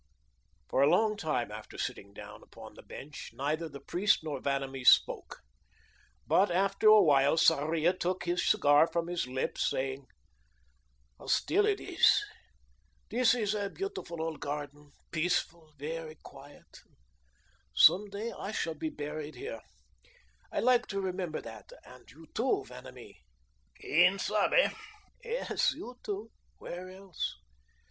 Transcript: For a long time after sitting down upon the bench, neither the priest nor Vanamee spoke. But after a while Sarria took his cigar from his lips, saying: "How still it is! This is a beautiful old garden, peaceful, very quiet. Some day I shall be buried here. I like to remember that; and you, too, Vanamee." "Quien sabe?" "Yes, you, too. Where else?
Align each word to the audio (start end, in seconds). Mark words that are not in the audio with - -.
For 0.67 0.81
a 0.81 0.89
long 0.89 1.15
time 1.15 1.51
after 1.51 1.77
sitting 1.77 2.11
down 2.11 2.41
upon 2.41 2.73
the 2.73 2.81
bench, 2.81 3.29
neither 3.35 3.69
the 3.69 3.79
priest 3.79 4.23
nor 4.23 4.41
Vanamee 4.41 4.83
spoke. 4.83 5.41
But 6.25 6.49
after 6.49 6.87
a 6.87 7.03
while 7.03 7.37
Sarria 7.37 7.93
took 7.93 8.23
his 8.23 8.43
cigar 8.43 8.87
from 8.87 9.05
his 9.05 9.27
lips, 9.27 9.69
saying: 9.69 10.07
"How 11.19 11.27
still 11.27 11.67
it 11.67 11.79
is! 11.79 12.19
This 13.11 13.35
is 13.35 13.53
a 13.53 13.69
beautiful 13.69 14.23
old 14.23 14.39
garden, 14.39 14.89
peaceful, 15.11 15.71
very 15.77 16.15
quiet. 16.23 16.79
Some 17.75 18.09
day 18.09 18.31
I 18.35 18.51
shall 18.51 18.73
be 18.73 18.89
buried 18.89 19.35
here. 19.35 19.61
I 20.51 20.61
like 20.61 20.87
to 20.87 20.99
remember 20.99 21.41
that; 21.41 21.71
and 21.83 22.09
you, 22.09 22.25
too, 22.33 22.63
Vanamee." 22.67 23.19
"Quien 23.79 24.17
sabe?" 24.17 24.73
"Yes, 25.23 25.73
you, 25.75 25.95
too. 26.01 26.31
Where 26.57 26.89
else? 26.89 27.35